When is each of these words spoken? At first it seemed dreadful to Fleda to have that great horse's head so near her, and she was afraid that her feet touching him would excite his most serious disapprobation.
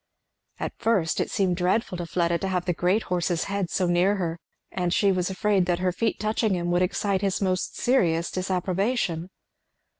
At 0.59 0.73
first 0.79 1.19
it 1.19 1.29
seemed 1.29 1.57
dreadful 1.57 1.95
to 1.99 2.07
Fleda 2.07 2.39
to 2.39 2.47
have 2.47 2.65
that 2.65 2.73
great 2.77 3.03
horse's 3.03 3.43
head 3.43 3.69
so 3.69 3.85
near 3.85 4.15
her, 4.15 4.39
and 4.71 4.91
she 4.91 5.11
was 5.11 5.29
afraid 5.29 5.67
that 5.67 5.77
her 5.77 5.91
feet 5.91 6.19
touching 6.19 6.55
him 6.55 6.71
would 6.71 6.81
excite 6.81 7.21
his 7.21 7.39
most 7.39 7.77
serious 7.77 8.31
disapprobation. 8.31 9.29